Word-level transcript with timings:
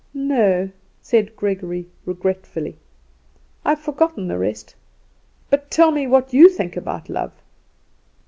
"No," 0.15 0.67
said 0.99 1.35
Gregory, 1.35 1.87
regretfully; 2.05 2.75
"I've 3.63 3.81
forgotten 3.81 4.27
the 4.29 4.39
rest. 4.39 4.73
But 5.51 5.69
tell 5.69 5.91
me 5.91 6.07
what 6.07 6.27
do 6.29 6.37
you 6.37 6.49
think 6.49 6.75
about 6.75 7.07
love?" 7.07 7.33